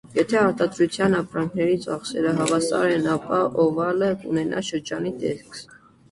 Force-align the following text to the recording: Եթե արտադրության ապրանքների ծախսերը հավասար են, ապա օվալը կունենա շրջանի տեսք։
Եթե 0.17 0.37
արտադրության 0.43 1.15
ապրանքների 1.17 1.75
ծախսերը 1.83 2.31
հավասար 2.39 2.93
են, 2.93 3.05
ապա 3.15 3.41
օվալը 3.65 4.09
կունենա 4.23 4.63
շրջանի 4.71 5.13
տեսք։ 5.25 5.61